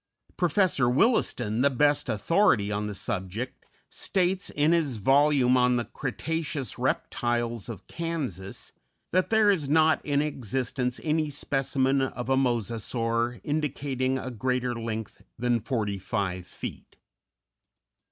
[0.35, 6.79] Professor Williston, the best authority on the subject, states, in his volume on the "Cretaceous
[6.79, 8.71] Reptiles of Kansas,"
[9.11, 15.21] that there is not in existence any specimen of a Mosasaur indicating a greater length
[15.37, 16.95] than 45 feet.